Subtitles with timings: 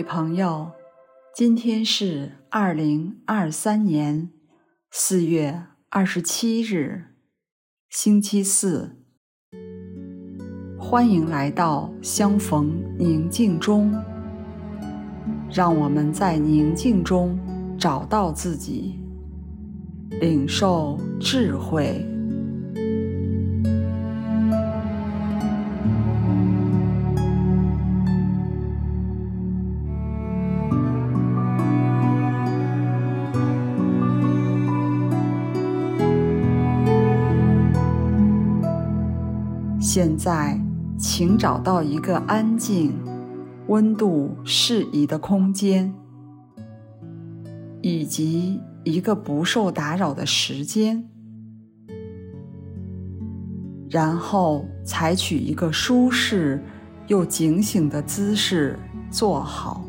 [0.00, 0.72] 位朋友，
[1.34, 4.30] 今天是二零二三年
[4.90, 7.04] 四月二十七日，
[7.90, 8.96] 星期四。
[10.78, 13.94] 欢迎来到相逢宁静中，
[15.52, 17.38] 让我们在宁静中
[17.78, 18.98] 找到自己，
[20.18, 22.09] 领受智慧。
[39.92, 40.56] 现在。
[41.02, 42.92] 请找到一个安静、
[43.68, 45.94] 温度适宜的空间，
[47.80, 51.08] 以及一个不受打扰的时间，
[53.88, 56.62] 然后采取一个舒适
[57.06, 58.78] 又警醒的姿势
[59.10, 59.82] 坐好，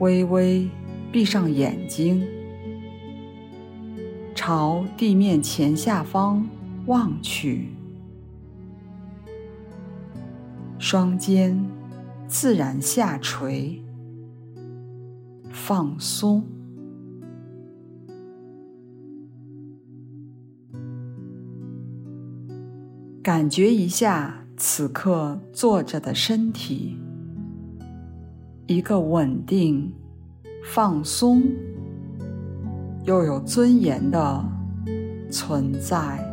[0.00, 0.68] 微微
[1.12, 2.26] 闭上眼睛，
[4.34, 6.44] 朝地面前下方
[6.90, 7.68] 望去。
[10.76, 11.56] 双肩
[12.26, 13.80] 自然下垂，
[15.52, 16.42] 放松，
[23.22, 26.98] 感觉一下此刻坐着的身体，
[28.66, 29.92] 一个稳定、
[30.64, 31.40] 放松
[33.04, 34.44] 又有尊严的
[35.30, 36.29] 存在。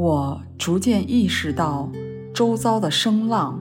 [0.00, 1.90] 我逐渐意识到，
[2.32, 3.60] 周遭的声浪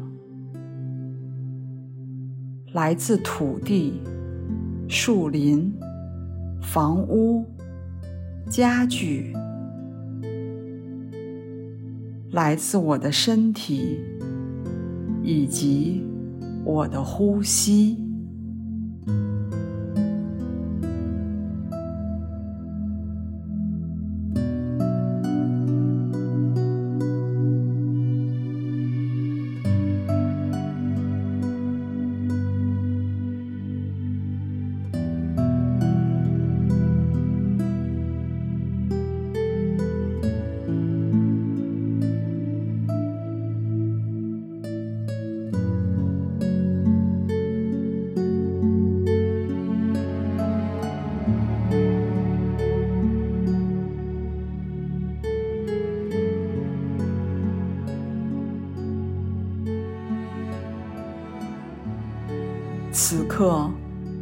[2.73, 3.99] 来自土地、
[4.87, 5.73] 树林、
[6.61, 7.43] 房屋、
[8.47, 9.33] 家具，
[12.29, 13.99] 来自我的身体
[15.23, 16.05] 以及
[16.63, 18.06] 我的呼吸。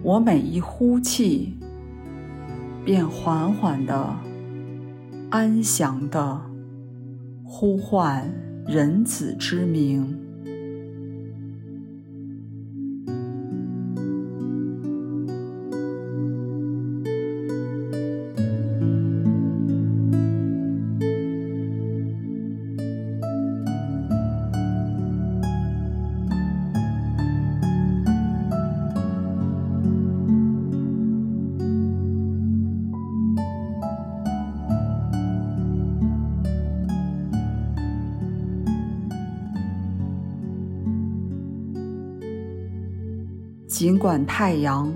[0.06, 1.58] 我每一呼气，
[2.86, 4.16] 便缓缓地、
[5.32, 6.42] 安详地
[7.44, 8.32] 呼唤
[8.68, 10.16] 人子之名。
[43.68, 44.94] 尽管太阳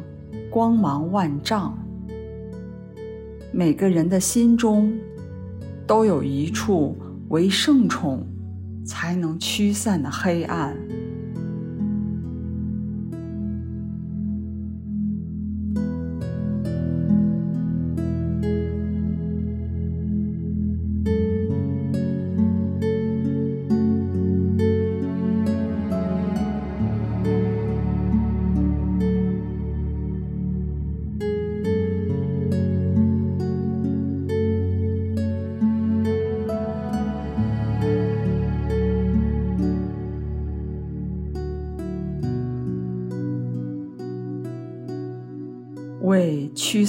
[0.50, 1.76] 光芒万丈，
[3.52, 4.96] 每个人的心中
[5.88, 6.96] 都有一处
[7.30, 8.26] 为圣宠
[8.86, 10.78] 才能驱散的黑暗。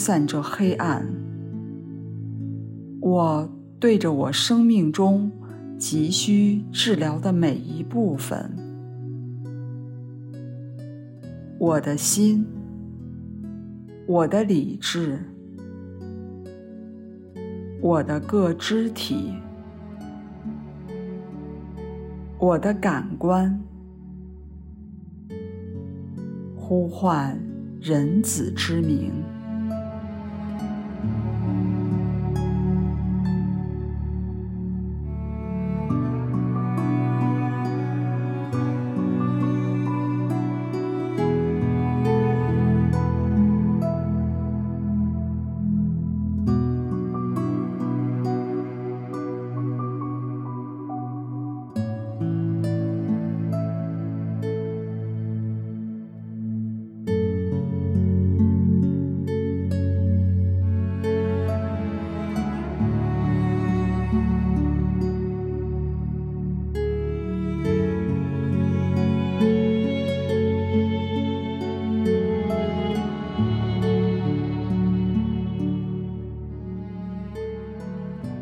[0.02, 1.06] 散着黑暗，
[3.02, 5.30] 我对着我生命中
[5.78, 8.50] 急需治疗的每一部分，
[11.58, 12.46] 我的心，
[14.06, 15.18] 我的理智，
[17.82, 19.34] 我的各肢体，
[22.38, 23.62] 我的感官，
[26.56, 27.38] 呼唤
[27.82, 29.12] 人子之名。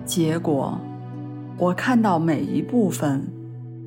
[0.09, 0.81] 结果，
[1.59, 3.31] 我看到每一部分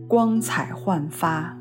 [0.08, 1.58] 光彩焕发，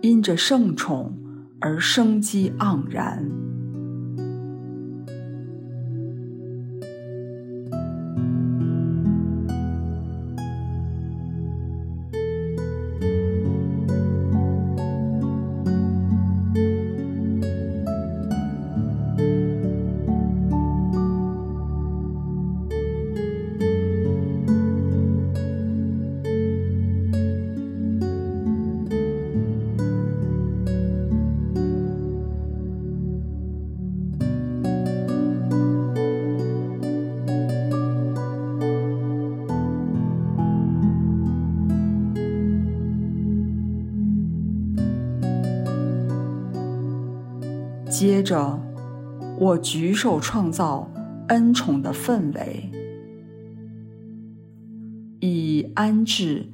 [0.00, 1.16] 因着圣宠
[1.60, 3.29] 而生机盎然。
[48.00, 48.58] 接着，
[49.38, 50.90] 我举手创造
[51.28, 52.70] 恩宠的氛围，
[55.20, 56.48] 以安置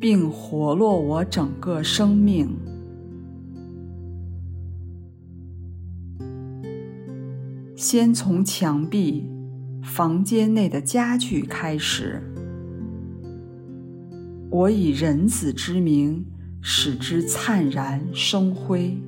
[0.00, 2.56] 并活络我整个生命。
[7.76, 9.28] 先从墙壁、
[9.82, 12.22] 房间内的家具开始，
[14.50, 16.24] 我以人子之名
[16.62, 18.98] 使之灿然生辉。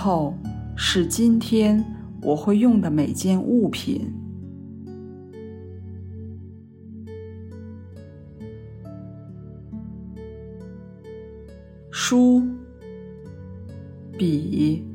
[0.00, 0.32] 后
[0.76, 1.84] 是今天
[2.22, 4.12] 我会用的每件物品：
[11.90, 12.40] 书、
[14.16, 14.86] 笔、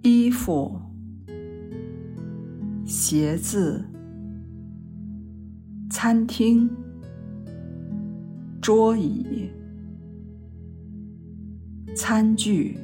[0.00, 0.80] 衣服、
[2.86, 3.84] 鞋子、
[5.90, 6.70] 餐厅、
[8.62, 9.50] 桌椅。
[12.04, 12.76] 餐具、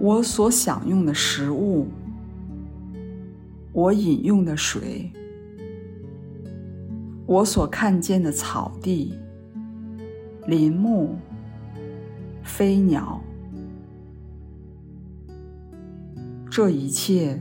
[0.00, 1.86] 我所享用的食物，
[3.72, 5.12] 我饮用的水，
[7.26, 9.14] 我所看见的草地、
[10.48, 11.14] 林木、
[12.42, 13.22] 飞鸟，
[16.50, 17.40] 这一切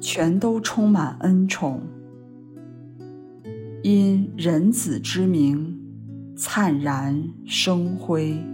[0.00, 1.82] 全都充满恩宠，
[3.82, 5.78] 因人子之名
[6.36, 8.51] 灿然生辉。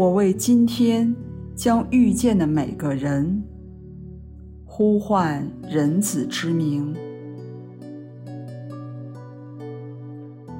[0.00, 1.14] 我为今天
[1.54, 3.42] 将遇见的每个人
[4.64, 6.96] 呼唤人子之名。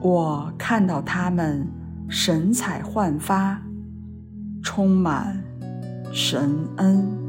[0.03, 1.67] 我看到他们
[2.07, 3.63] 神采焕发，
[4.63, 5.43] 充满
[6.13, 7.20] 神恩。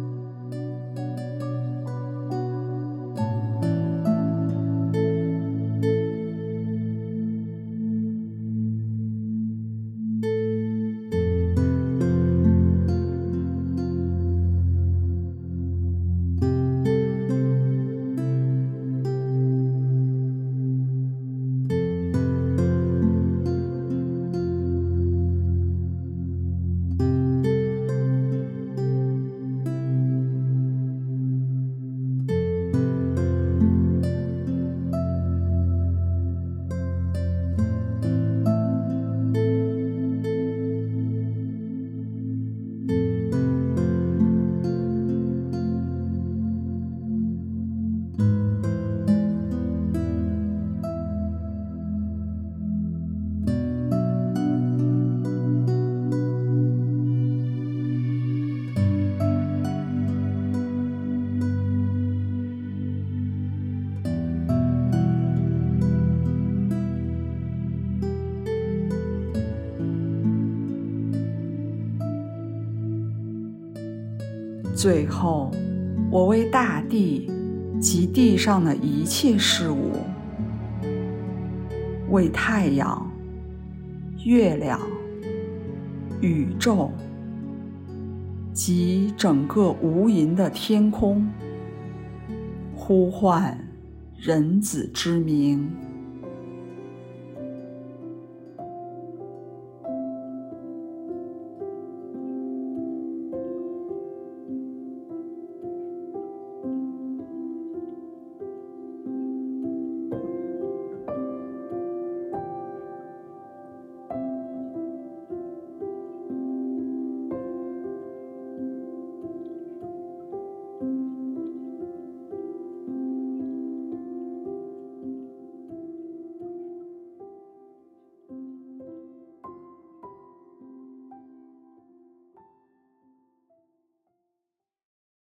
[74.81, 75.51] 最后，
[76.09, 77.29] 我为大地
[77.79, 79.91] 及地上的一切事物，
[82.09, 83.07] 为太阳、
[84.25, 84.79] 月亮、
[86.19, 86.91] 宇宙
[88.51, 91.29] 及整个无垠的天空，
[92.73, 93.55] 呼唤
[94.17, 95.69] 人子之名。